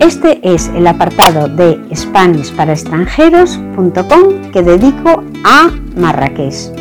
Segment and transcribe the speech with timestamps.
[0.00, 6.72] Este es el apartado de SpanishParaExtranjeros.com que dedico a Marrakech.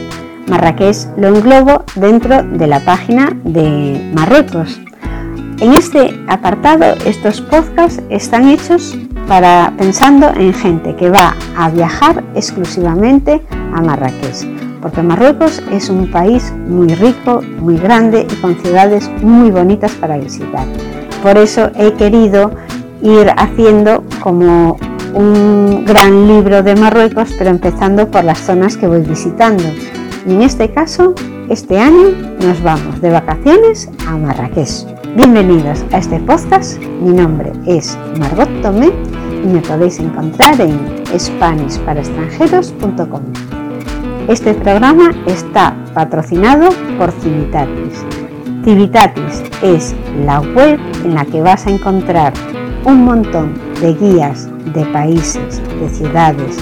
[0.48, 4.80] Marrakech lo englobo dentro de la página de Marruecos.
[5.60, 8.98] En este apartado, estos podcasts están hechos
[9.28, 14.48] para pensando en gente que va a viajar exclusivamente a Marrakech,
[14.82, 20.18] porque Marruecos es un país muy rico, muy grande y con ciudades muy bonitas para
[20.18, 20.66] visitar.
[21.22, 22.52] Por eso he querido
[23.02, 24.78] ir haciendo como
[25.14, 29.64] un gran libro de Marruecos, pero empezando por las zonas que voy visitando.
[30.28, 31.14] Y en este caso,
[31.50, 32.10] este año
[32.42, 34.86] nos vamos de vacaciones a Marrakech.
[35.16, 36.80] Bienvenidos a este podcast.
[37.02, 38.92] Mi nombre es Margot Tomé
[39.44, 40.80] y me podéis encontrar en
[41.18, 43.22] SpanishParaExtranjeros.com.
[44.28, 46.70] Este programa está patrocinado
[47.00, 48.06] por Civitatis.
[48.64, 52.34] Civitatis es la web en la que vas a encontrar
[52.86, 56.58] un montón de guías de países, de ciudades,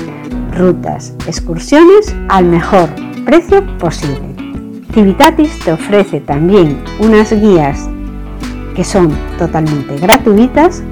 [0.55, 2.89] rutas, excursiones al mejor
[3.25, 4.36] precio posible.
[4.94, 7.89] Civitatis te ofrece también unas guías
[8.75, 10.83] que son totalmente gratuitas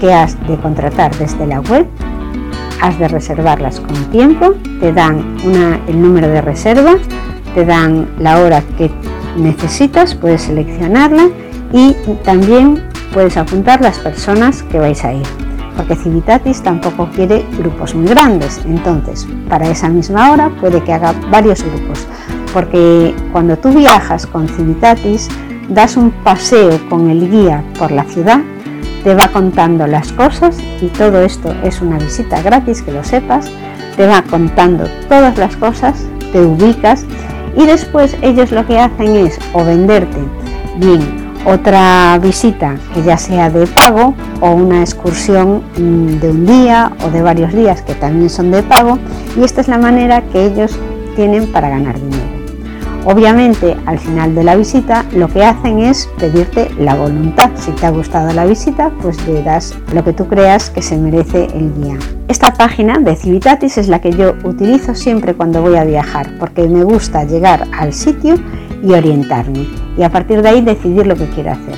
[0.00, 1.86] que has de contratar desde la web,
[2.80, 5.36] has de reservarlas con tiempo, te dan
[5.86, 6.96] el número de reserva,
[7.54, 8.90] te dan la hora que
[9.36, 11.28] necesitas, puedes seleccionarla
[11.72, 15.26] y también puedes apuntar las personas que vais a ir,
[15.76, 21.14] porque Civitatis tampoco quiere grupos muy grandes, entonces para esa misma hora puede que haga
[21.30, 22.06] varios grupos,
[22.52, 25.28] porque cuando tú viajas con Civitatis
[25.68, 28.40] das un paseo con el guía por la ciudad,
[29.04, 33.50] te va contando las cosas y todo esto es una visita gratis, que lo sepas,
[33.96, 37.06] te va contando todas las cosas, te ubicas
[37.56, 40.18] y después ellos lo que hacen es o venderte
[40.76, 46.92] bien otra visita que ya sea de pago o una excursión mm, de un día
[47.04, 48.98] o de varios días que también son de pago
[49.36, 50.78] y esta es la manera que ellos
[51.16, 52.40] tienen para ganar dinero.
[53.04, 57.50] Obviamente al final de la visita lo que hacen es pedirte la voluntad.
[57.56, 60.98] Si te ha gustado la visita pues le das lo que tú creas que se
[60.98, 61.96] merece el guía.
[62.28, 66.68] Esta página de Civitatis es la que yo utilizo siempre cuando voy a viajar porque
[66.68, 68.36] me gusta llegar al sitio
[68.82, 71.74] y orientarme y a partir de ahí decidir lo que quiero hacer.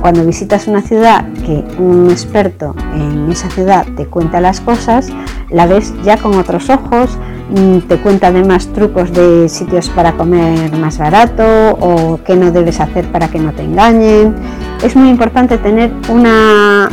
[0.00, 5.08] Cuando visitas una ciudad que un experto en esa ciudad te cuenta las cosas,
[5.50, 7.18] la ves ya con otros ojos,
[7.50, 11.42] mm, te cuenta además trucos de sitios para comer más barato
[11.80, 14.36] o qué no debes hacer para que no te engañen.
[14.84, 16.88] Es muy importante tener una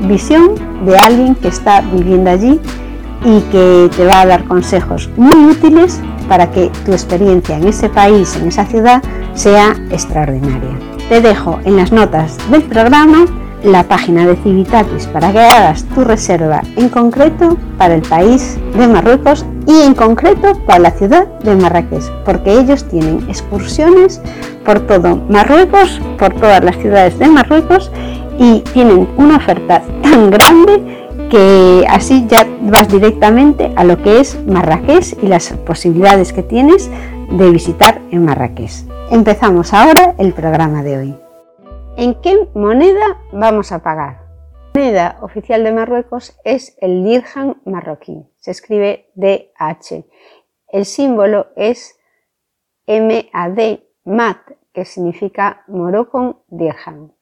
[0.00, 0.52] visión
[0.86, 2.60] de alguien que está viviendo allí
[3.24, 6.00] y que te va a dar consejos muy útiles
[6.32, 9.02] para que tu experiencia en ese país, en esa ciudad,
[9.34, 10.78] sea extraordinaria.
[11.10, 13.26] Te dejo en las notas del programa
[13.62, 18.88] la página de Civitatis para que hagas tu reserva en concreto para el país de
[18.88, 24.22] Marruecos y en concreto para la ciudad de Marrakech, porque ellos tienen excursiones
[24.64, 27.90] por todo Marruecos, por todas las ciudades de Marruecos
[28.38, 31.01] y tienen una oferta tan grande
[31.32, 36.90] que así ya vas directamente a lo que es Marrakech y las posibilidades que tienes
[37.30, 38.84] de visitar en Marrakech.
[39.10, 41.18] Empezamos ahora el programa de hoy.
[41.96, 44.20] ¿En qué moneda vamos a pagar?
[44.74, 50.04] La moneda oficial de Marruecos es el dirham marroquí, se escribe DH.
[50.68, 51.98] El símbolo es
[52.86, 54.36] MAD, MAT,
[54.74, 57.12] que significa Moroccan Dirham.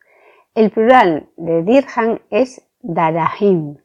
[0.56, 3.76] El plural de dirham es darahim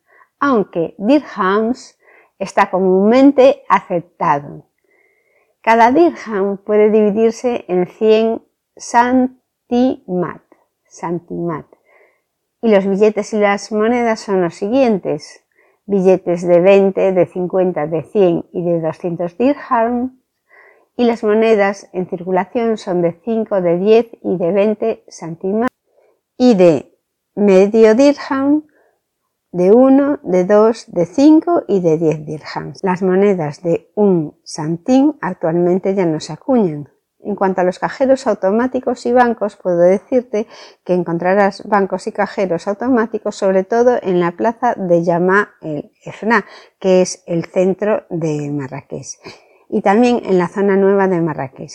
[0.46, 1.98] aunque dirhams
[2.38, 4.68] está comúnmente aceptado.
[5.62, 8.44] Cada dirham puede dividirse en 100
[8.78, 10.44] santimat.
[12.62, 15.44] Y los billetes y las monedas son los siguientes.
[15.88, 20.12] Billetes de 20, de 50, de 100 y de 200 dirhams.
[20.96, 25.72] Y las monedas en circulación son de 5, de 10 y de 20 santimat.
[26.38, 26.96] Y de
[27.34, 28.64] medio dirham
[29.56, 32.84] de 1, de 2, de 5 y de 10 dirhams.
[32.84, 36.90] Las monedas de un santín actualmente ya no se acuñan.
[37.20, 40.46] En cuanto a los cajeros automáticos y bancos, puedo decirte
[40.84, 46.44] que encontrarás bancos y cajeros automáticos sobre todo en la plaza de Yama el Efna,
[46.78, 49.08] que es el centro de Marrakech,
[49.70, 51.72] y también en la zona nueva de Marrakech.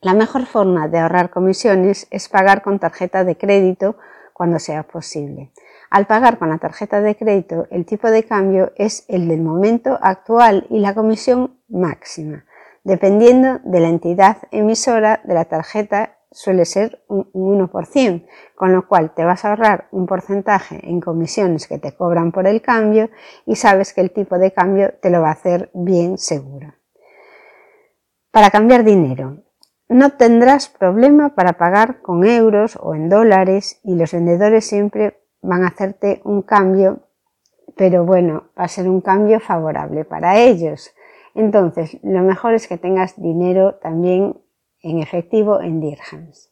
[0.00, 3.96] La mejor forma de ahorrar comisiones es pagar con tarjeta de crédito
[4.32, 5.52] cuando sea posible.
[5.92, 9.98] Al pagar con la tarjeta de crédito, el tipo de cambio es el del momento
[10.00, 12.46] actual y la comisión máxima,
[12.82, 19.12] dependiendo de la entidad emisora de la tarjeta suele ser un 1%, con lo cual
[19.14, 23.10] te vas a ahorrar un porcentaje en comisiones que te cobran por el cambio
[23.44, 26.72] y sabes que el tipo de cambio te lo va a hacer bien seguro.
[28.30, 29.42] Para cambiar dinero,
[29.90, 35.64] no tendrás problema para pagar con euros o en dólares y los vendedores siempre van
[35.64, 37.00] a hacerte un cambio,
[37.76, 40.94] pero bueno, va a ser un cambio favorable para ellos.
[41.34, 44.40] Entonces, lo mejor es que tengas dinero también
[44.82, 46.50] en efectivo en dirhams.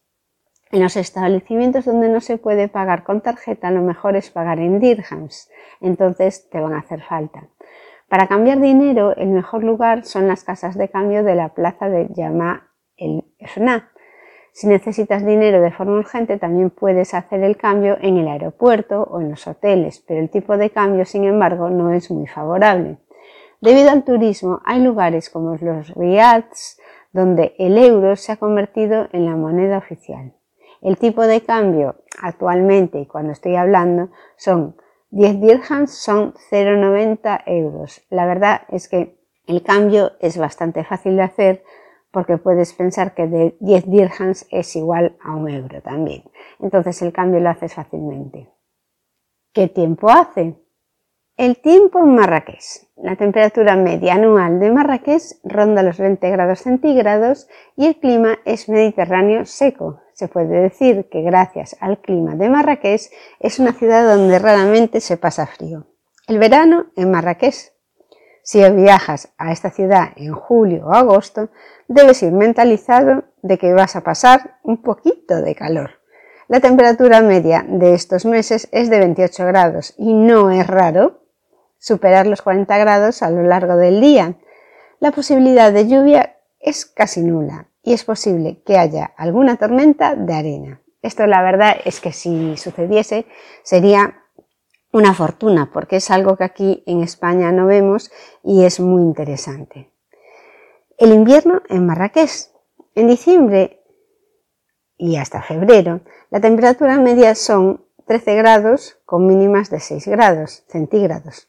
[0.73, 4.79] En los establecimientos donde no se puede pagar con tarjeta, lo mejor es pagar en
[4.79, 5.51] dirhams,
[5.81, 7.49] entonces te van a hacer falta.
[8.09, 12.09] Para cambiar dinero, el mejor lugar son las casas de cambio de la plaza de
[12.13, 13.91] Yama el FNA.
[14.53, 19.21] Si necesitas dinero de forma urgente, también puedes hacer el cambio en el aeropuerto o
[19.21, 22.99] en los hoteles, pero el tipo de cambio, sin embargo, no es muy favorable.
[23.61, 26.79] Debido al turismo, hay lugares como los riads
[27.13, 30.33] donde el euro se ha convertido en la moneda oficial.
[30.81, 34.77] El tipo de cambio actualmente, y cuando estoy hablando, son
[35.11, 38.03] 10 dirhams, son 0,90 euros.
[38.11, 41.65] La verdad es que el cambio es bastante fácil de hacer
[42.11, 46.25] porque puedes pensar que de 10 dirhams es igual a un euro también.
[46.59, 48.49] Entonces el cambio lo haces fácilmente.
[49.53, 50.57] ¿Qué tiempo hace?
[51.37, 52.87] El tiempo en Marrakech.
[52.97, 58.69] La temperatura media anual de Marrakech ronda los 20 grados centígrados y el clima es
[58.69, 60.03] mediterráneo seco.
[60.13, 65.17] Se puede decir que gracias al clima de Marrakech es una ciudad donde raramente se
[65.17, 65.87] pasa frío.
[66.29, 67.73] El verano en Marrakech.
[68.51, 71.51] Si viajas a esta ciudad en julio o agosto,
[71.87, 76.01] debes ir mentalizado de que vas a pasar un poquito de calor.
[76.49, 81.21] La temperatura media de estos meses es de 28 grados y no es raro
[81.79, 84.35] superar los 40 grados a lo largo del día.
[84.99, 90.35] La posibilidad de lluvia es casi nula y es posible que haya alguna tormenta de
[90.35, 90.81] arena.
[91.03, 93.27] Esto la verdad es que si sucediese
[93.63, 94.20] sería
[94.93, 98.11] una fortuna porque es algo que aquí en España no vemos
[98.43, 99.91] y es muy interesante.
[100.99, 102.49] El invierno en Marrakech.
[102.97, 103.85] En diciembre
[104.99, 106.01] y hasta febrero
[106.31, 111.49] la temperatura media son 13 grados con mínimas de 6 grados centígrados.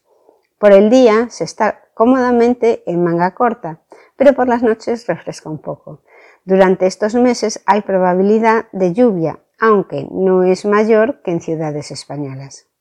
[0.58, 3.80] Por el día se está cómodamente en manga corta,
[4.16, 6.02] pero por las noches refresca un poco.
[6.44, 12.71] Durante estos meses hay probabilidad de lluvia, aunque no es mayor que en ciudades españolas.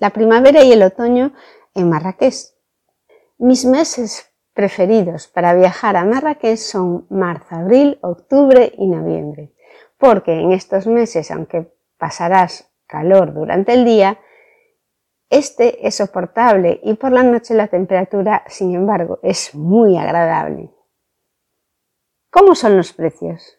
[0.00, 1.32] La primavera y el otoño
[1.74, 2.34] en Marrakech.
[3.38, 9.54] Mis meses preferidos para viajar a Marrakech son marzo, abril, octubre y noviembre,
[9.98, 14.20] porque en estos meses, aunque pasarás calor durante el día,
[15.30, 20.70] este es soportable y por la noche la temperatura, sin embargo, es muy agradable.
[22.30, 23.58] ¿Cómo son los precios?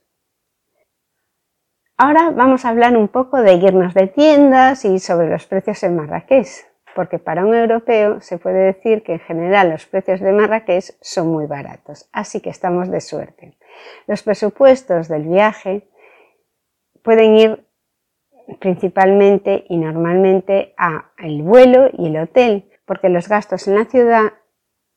[2.00, 5.96] Ahora vamos a hablar un poco de irnos de tiendas y sobre los precios en
[5.96, 6.48] Marrakech,
[6.94, 11.30] porque para un europeo se puede decir que en general los precios de Marrakech son
[11.30, 13.58] muy baratos, así que estamos de suerte.
[14.06, 15.90] Los presupuestos del viaje
[17.02, 17.68] pueden ir
[18.60, 24.34] principalmente y normalmente a el vuelo y el hotel, porque los gastos en la ciudad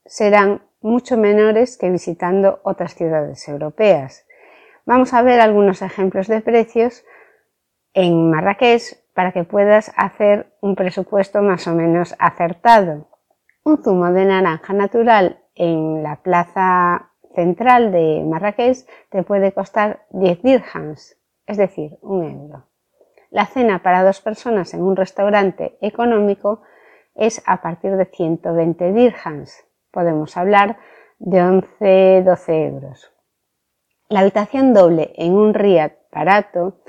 [0.04, 4.26] serán mucho menores que visitando otras ciudades europeas.
[4.90, 7.04] Vamos a ver algunos ejemplos de precios
[7.94, 8.82] en Marrakech
[9.14, 13.06] para que puedas hacer un presupuesto más o menos acertado.
[13.62, 18.78] Un zumo de naranja natural en la plaza central de Marrakech
[19.10, 22.64] te puede costar 10 dirhams, es decir, un euro.
[23.30, 26.62] La cena para dos personas en un restaurante económico
[27.14, 29.64] es a partir de 120 dirhams.
[29.92, 30.78] Podemos hablar
[31.20, 33.12] de 11-12 euros.
[34.10, 36.80] La habitación doble en un riad barato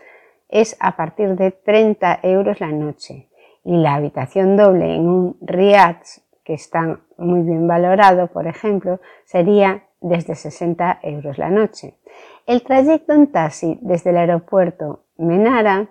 [0.49, 3.29] es a partir de 30 euros la noche
[3.63, 5.97] y la habitación doble en un riad
[6.43, 11.93] que está muy bien valorado, por ejemplo, sería desde 60 euros la noche.
[12.47, 15.89] El trayecto en taxi desde el aeropuerto Menara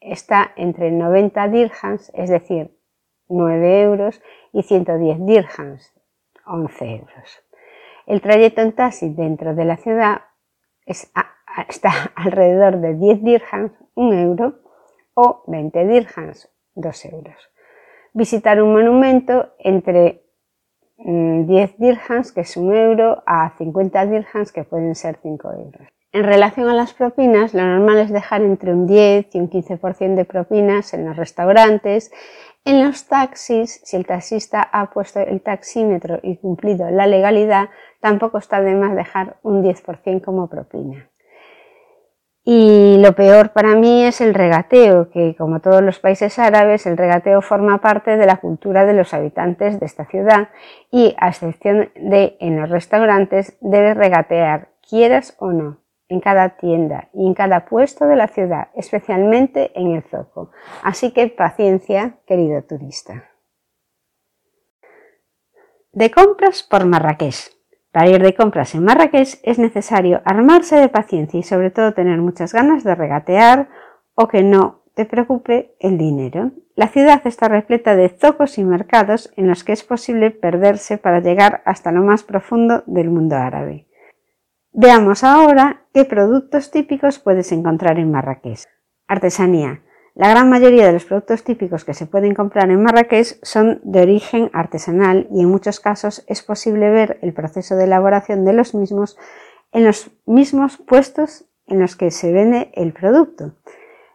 [0.00, 2.78] está entre 90 dirhams, es decir,
[3.28, 5.92] 9 euros, y 110 dirhams,
[6.46, 7.42] 11 euros.
[8.06, 10.20] El trayecto en taxi dentro de la ciudad
[10.86, 11.32] está
[12.14, 14.60] alrededor de 10 dirhams, 1 euro,
[15.14, 17.50] o 20 dirhams, 2 euros.
[18.12, 20.24] Visitar un monumento entre
[20.96, 21.46] 10
[21.78, 25.88] mm, dirhams, que es 1 euro, a 50 dirhams, que pueden ser 5 euros.
[26.12, 30.14] En relación a las propinas, lo normal es dejar entre un 10 y un 15%
[30.14, 32.12] de propinas en los restaurantes.
[32.66, 37.68] En los taxis, si el taxista ha puesto el taxímetro y cumplido la legalidad,
[38.00, 41.10] tampoco está de más dejar un 10% como propina.
[42.42, 46.96] Y lo peor para mí es el regateo, que como todos los países árabes, el
[46.96, 50.48] regateo forma parte de la cultura de los habitantes de esta ciudad
[50.90, 55.83] y, a excepción de en los restaurantes, debes regatear, quieras o no,
[56.14, 60.50] en cada tienda y en cada puesto de la ciudad, especialmente en el zoco.
[60.82, 63.30] Así que paciencia, querido turista.
[65.92, 67.52] De compras por Marrakech.
[67.92, 72.18] Para ir de compras en Marrakech es necesario armarse de paciencia y sobre todo tener
[72.18, 73.68] muchas ganas de regatear
[74.14, 76.52] o que no te preocupe el dinero.
[76.76, 81.20] La ciudad está repleta de zocos y mercados en los que es posible perderse para
[81.20, 83.86] llegar hasta lo más profundo del mundo árabe.
[84.76, 88.64] Veamos ahora qué productos típicos puedes encontrar en Marrakech.
[89.06, 89.82] Artesanía.
[90.16, 94.02] La gran mayoría de los productos típicos que se pueden comprar en Marrakech son de
[94.02, 98.74] origen artesanal y en muchos casos es posible ver el proceso de elaboración de los
[98.74, 99.16] mismos
[99.70, 103.54] en los mismos puestos en los que se vende el producto.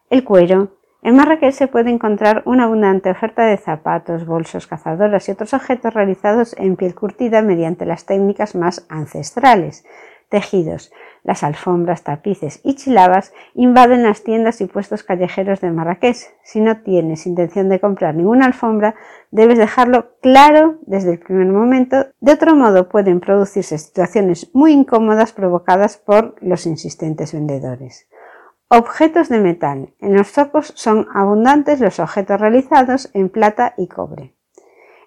[0.10, 0.76] El cuero.
[1.02, 5.94] En Marrakech se puede encontrar una abundante oferta de zapatos, bolsos, cazadoras y otros objetos
[5.94, 9.86] realizados en piel curtida mediante las técnicas más ancestrales.
[10.30, 10.92] Tejidos.
[11.24, 16.18] Las alfombras, tapices y chilabas invaden las tiendas y puestos callejeros de Marrakech.
[16.44, 18.96] Si no tienes intención de comprar ninguna alfombra,
[19.32, 22.06] debes dejarlo claro desde el primer momento.
[22.20, 28.08] De otro modo, pueden producirse situaciones muy incómodas provocadas por los insistentes vendedores.
[28.70, 29.94] Objetos de metal.
[30.00, 34.36] En los zocos son abundantes los objetos realizados en plata y cobre.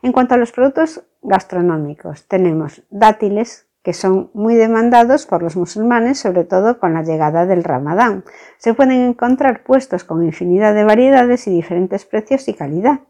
[0.03, 6.19] En cuanto a los productos gastronómicos, tenemos dátiles, que son muy demandados por los musulmanes,
[6.19, 8.25] sobre todo con la llegada del Ramadán.
[8.59, 13.01] Se pueden encontrar puestos con infinidad de variedades y diferentes precios y calidad.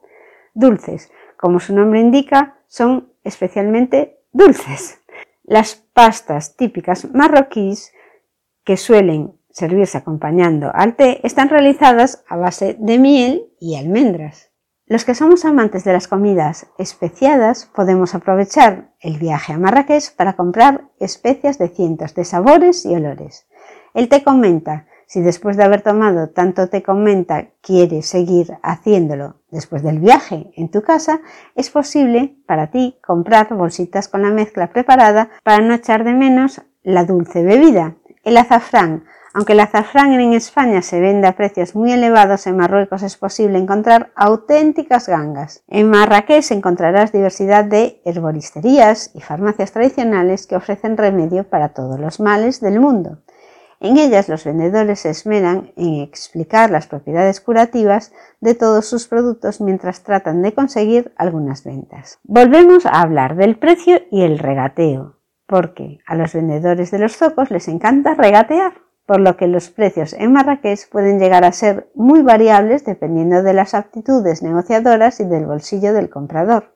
[0.55, 5.01] Dulces, como su nombre indica, son especialmente dulces.
[5.45, 7.93] Las pastas típicas marroquíes
[8.65, 14.52] que suelen servirse acompañando al té están realizadas a base de miel y almendras.
[14.93, 20.35] Los que somos amantes de las comidas especiadas podemos aprovechar el viaje a Marrakech para
[20.35, 23.47] comprar especias de cientos de sabores y olores.
[23.95, 24.85] El té con menta.
[25.07, 30.53] Si después de haber tomado tanto té con menta quieres seguir haciéndolo después del viaje
[30.57, 31.23] en tu casa,
[31.55, 36.61] es posible para ti comprar bolsitas con la mezcla preparada para no echar de menos
[36.83, 37.97] la dulce bebida.
[38.25, 43.03] El azafrán aunque el azafrán en España se vende a precios muy elevados, en Marruecos
[43.03, 45.65] es posible encontrar auténticas gangas.
[45.69, 52.21] En Marrakech encontrarás diversidad de herboristerías y farmacias tradicionales que ofrecen remedio para todos los
[52.21, 53.19] males del mundo.
[53.81, 59.61] En ellas los vendedores se esmeran en explicar las propiedades curativas de todos sus productos
[59.61, 62.21] mientras tratan de conseguir algunas ventas.
[62.23, 67.51] Volvemos a hablar del precio y el regateo, porque a los vendedores de los zocos
[67.51, 72.23] les encanta regatear por lo que los precios en Marrakech pueden llegar a ser muy
[72.23, 76.75] variables dependiendo de las aptitudes negociadoras y del bolsillo del comprador.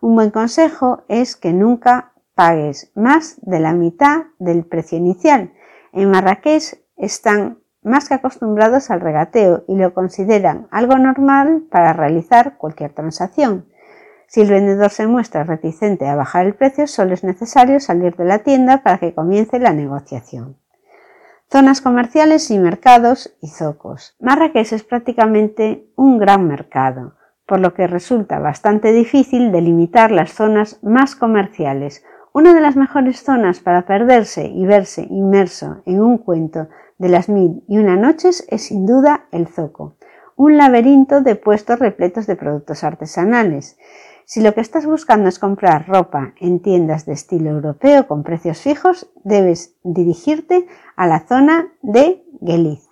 [0.00, 5.52] Un buen consejo es que nunca pagues más de la mitad del precio inicial.
[5.92, 12.56] En Marrakech están más que acostumbrados al regateo y lo consideran algo normal para realizar
[12.58, 13.66] cualquier transacción.
[14.28, 18.24] Si el vendedor se muestra reticente a bajar el precio, solo es necesario salir de
[18.24, 20.61] la tienda para que comience la negociación
[21.52, 24.16] zonas comerciales y mercados y zocos.
[24.18, 27.16] Marrakech es prácticamente un gran mercado,
[27.46, 32.06] por lo que resulta bastante difícil delimitar las zonas más comerciales.
[32.32, 37.28] Una de las mejores zonas para perderse y verse inmerso en un cuento de las
[37.28, 39.96] mil y una noches es sin duda el zoco,
[40.36, 43.76] un laberinto de puestos repletos de productos artesanales.
[44.24, 48.60] Si lo que estás buscando es comprar ropa en tiendas de estilo europeo con precios
[48.60, 52.88] fijos, debes dirigirte a la zona de Geliz.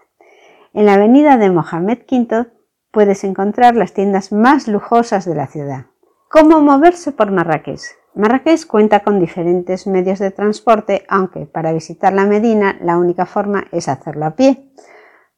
[0.72, 2.46] En la avenida de Mohamed V
[2.90, 5.86] puedes encontrar las tiendas más lujosas de la ciudad.
[6.28, 7.80] ¿Cómo moverse por Marrakech?
[8.14, 13.64] Marrakech cuenta con diferentes medios de transporte, aunque para visitar la Medina la única forma
[13.72, 14.72] es hacerlo a pie.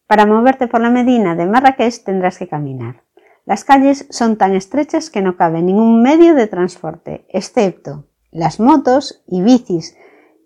[0.07, 3.03] Para moverte por la Medina de Marrakech tendrás que caminar.
[3.45, 9.23] Las calles son tan estrechas que no cabe ningún medio de transporte, excepto las motos
[9.27, 9.97] y bicis,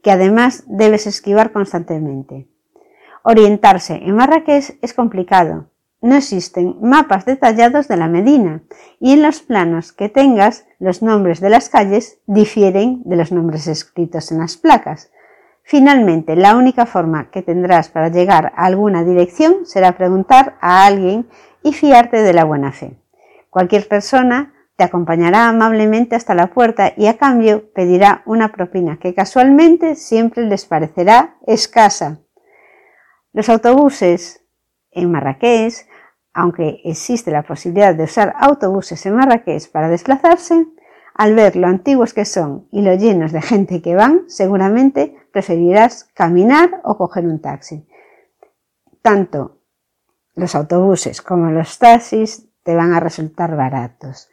[0.02, 2.48] que además debes esquivar constantemente.
[3.22, 5.70] Orientarse en Marrakech es complicado.
[6.02, 8.62] No existen mapas detallados de la Medina
[9.00, 13.66] y en los planos que tengas los nombres de las calles difieren de los nombres
[13.66, 15.10] escritos en las placas.
[15.62, 21.26] Finalmente, la única forma que tendrás para llegar a alguna dirección será preguntar a alguien
[21.66, 22.96] y fiarte de la buena fe.
[23.50, 29.14] Cualquier persona te acompañará amablemente hasta la puerta y a cambio pedirá una propina que
[29.14, 32.20] casualmente siempre les parecerá escasa.
[33.32, 34.44] Los autobuses
[34.92, 35.88] en Marrakech,
[36.32, 40.68] aunque existe la posibilidad de usar autobuses en Marrakech para desplazarse,
[41.14, 46.04] al ver lo antiguos que son y lo llenos de gente que van, seguramente preferirás
[46.14, 47.88] caminar o coger un taxi.
[49.02, 49.55] Tanto
[50.37, 54.28] los autobuses como los taxis te van a resultar baratos.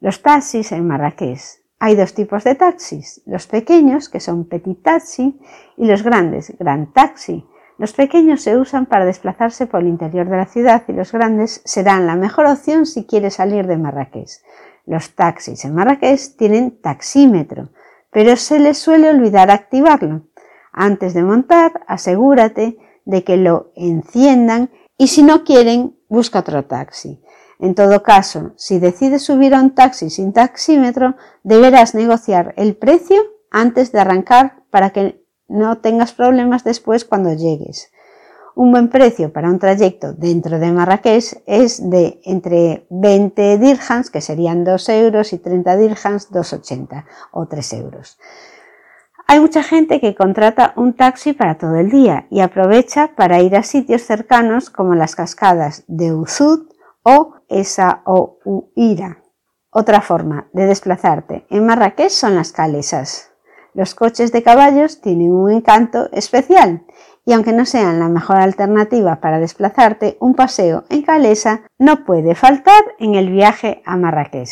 [0.00, 1.40] Los taxis en Marrakech.
[1.78, 5.40] Hay dos tipos de taxis, los pequeños, que son petit taxi,
[5.76, 7.46] y los grandes, gran taxi.
[7.78, 11.62] Los pequeños se usan para desplazarse por el interior de la ciudad y los grandes
[11.64, 14.42] serán la mejor opción si quieres salir de Marrakech.
[14.86, 17.68] Los taxis en Marrakech tienen taxímetro,
[18.10, 20.22] pero se les suele olvidar activarlo.
[20.72, 27.22] Antes de montar, asegúrate de que lo enciendan y si no quieren, busca otro taxi.
[27.60, 33.22] En todo caso, si decides subir a un taxi sin taxímetro, deberás negociar el precio
[33.50, 37.90] antes de arrancar para que no tengas problemas después cuando llegues.
[38.54, 44.20] Un buen precio para un trayecto dentro de Marrakech es de entre 20 dirhams, que
[44.20, 48.18] serían 2 euros, y 30 dirhams, 2,80 o 3 euros.
[49.30, 53.56] Hay mucha gente que contrata un taxi para todo el día y aprovecha para ir
[53.56, 56.66] a sitios cercanos como las cascadas de Uzud
[57.02, 58.38] o Esa o
[58.74, 59.18] Uira.
[59.68, 63.30] Otra forma de desplazarte en Marrakech son las calesas.
[63.74, 66.86] Los coches de caballos tienen un encanto especial
[67.26, 72.34] y aunque no sean la mejor alternativa para desplazarte, un paseo en calesa no puede
[72.34, 74.48] faltar en el viaje a Marrakech.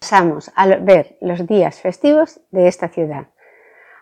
[0.00, 3.31] Pasamos a ver los días festivos de esta ciudad.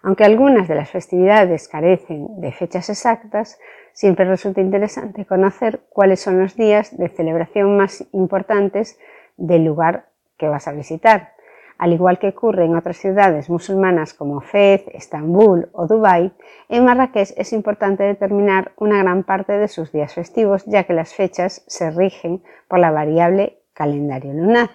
[0.03, 3.59] Aunque algunas de las festividades carecen de fechas exactas,
[3.93, 8.99] siempre resulta interesante conocer cuáles son los días de celebración más importantes
[9.37, 10.07] del lugar
[10.39, 11.35] que vas a visitar.
[11.77, 16.33] Al igual que ocurre en otras ciudades musulmanas como Fez, Estambul o Dubái,
[16.69, 21.15] en Marrakech es importante determinar una gran parte de sus días festivos, ya que las
[21.15, 24.69] fechas se rigen por la variable calendario lunar.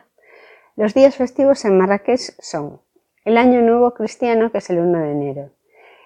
[0.76, 2.82] Los días festivos en Marrakech son
[3.26, 5.50] el Año Nuevo Cristiano, que es el 1 de enero,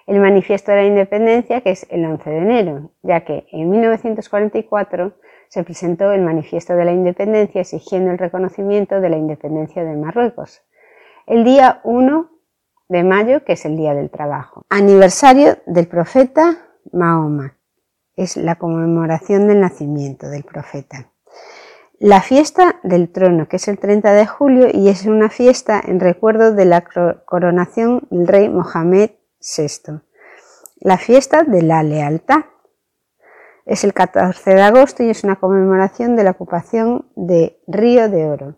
[0.06, 5.12] el Manifiesto de la Independencia, que es el 11 de enero, ya que en 1944
[5.48, 10.64] se presentó el Manifiesto de la Independencia exigiendo el reconocimiento de la independencia de Marruecos
[11.30, 12.28] el día 1
[12.88, 14.64] de mayo, que es el Día del Trabajo.
[14.68, 16.58] Aniversario del profeta
[16.92, 17.56] Mahoma.
[18.16, 21.12] Es la conmemoración del nacimiento del profeta.
[22.02, 26.00] La fiesta del trono, que es el 30 de julio y es una fiesta en
[26.00, 26.82] recuerdo de la
[27.26, 30.00] coronación del rey Mohamed VI.
[30.78, 32.46] La fiesta de la lealtad.
[33.66, 38.24] Es el 14 de agosto y es una conmemoración de la ocupación de Río de
[38.24, 38.56] Oro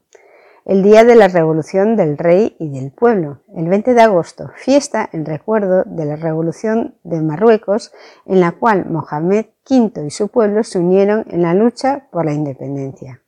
[0.64, 5.09] el día de la Revolución del Rey y del Pueblo, el 20 de agosto, fiesta
[5.12, 7.92] en recuerdo de la Revolución de Marruecos,
[8.26, 12.33] en la cual Mohamed V y su pueblo se unieron en la lucha por la
[12.33, 13.21] independencia.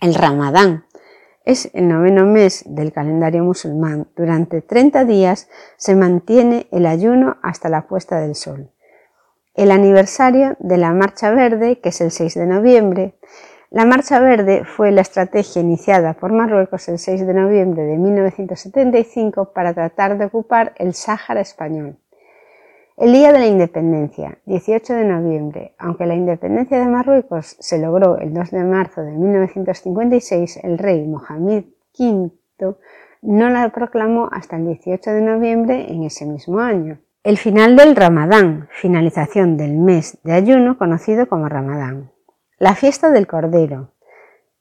[0.00, 0.84] El Ramadán
[1.44, 4.06] es el noveno mes del calendario musulmán.
[4.14, 8.70] Durante 30 días se mantiene el ayuno hasta la puesta del sol.
[9.54, 13.18] El aniversario de la Marcha Verde, que es el 6 de noviembre,
[13.70, 19.52] la Marcha Verde fue la estrategia iniciada por Marruecos el 6 de noviembre de 1975
[19.52, 21.98] para tratar de ocupar el Sáhara español.
[23.00, 28.18] El Día de la Independencia, 18 de noviembre, aunque la independencia de Marruecos se logró
[28.18, 32.32] el 2 de marzo de 1956, el rey Mohamed V
[33.22, 36.98] no la proclamó hasta el 18 de noviembre en ese mismo año.
[37.22, 42.10] El final del Ramadán, finalización del mes de ayuno conocido como Ramadán.
[42.58, 43.92] La fiesta del Cordero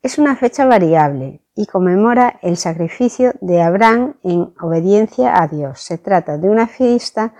[0.03, 5.79] es una fecha variable y conmemora el sacrificio de Abraham en obediencia a Dios.
[5.81, 7.33] Se trata de una fiesta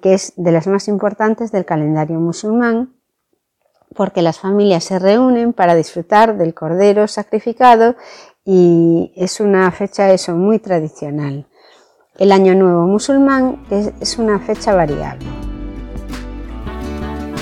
[0.00, 2.94] que es de las más importantes del calendario musulmán
[3.94, 7.96] porque las familias se reúnen para disfrutar del cordero sacrificado
[8.44, 11.46] y es una fecha eso muy tradicional.
[12.18, 15.26] El año nuevo musulmán es una fecha variable.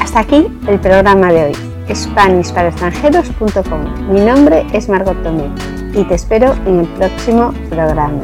[0.01, 1.57] Hasta aquí el programa de hoy
[1.95, 4.13] SpanishParaExtranjeros.com.
[4.13, 5.51] Mi nombre es Margot Tomé
[5.95, 8.23] y te espero en el próximo programa.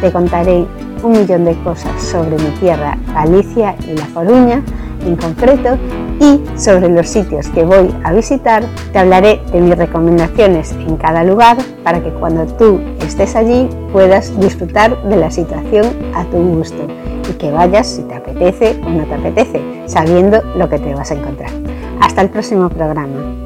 [0.00, 0.66] Te contaré
[1.02, 4.62] un millón de cosas sobre mi tierra, Galicia y La Coruña
[5.06, 5.78] en concreto
[6.20, 8.64] y sobre los sitios que voy a visitar.
[8.92, 14.38] Te hablaré de mis recomendaciones en cada lugar para que cuando tú estés allí puedas
[14.40, 16.86] disfrutar de la situación a tu gusto
[17.30, 21.10] y que vayas si te apetece o no te apetece, sabiendo lo que te vas
[21.10, 21.50] a encontrar.
[22.00, 23.45] Hasta el próximo programa.